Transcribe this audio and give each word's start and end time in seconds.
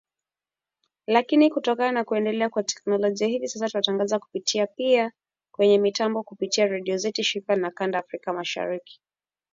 Lakini 1.07 1.49
kutokana 1.49 1.91
na 1.91 2.03
kuendelea 2.03 2.49
kwa 2.49 2.63
teknolojia 2.63 3.27
hivi 3.27 3.47
sasa 3.47 3.67
tunatangaza 3.69 4.19
kupitia 4.19 4.67
pia 4.67 5.11
kwenye 5.51 5.77
mitambo 5.77 6.23
kupitia 6.23 6.67
redio 6.67 6.97
zetu 6.97 7.23
shirika 7.23 7.55
za 7.59 7.71
kanda 7.71 7.97
ya 7.97 8.03
Afrika 8.03 8.33
Mashariki 8.33 8.71
na 8.99 9.01
Kati 9.01 9.01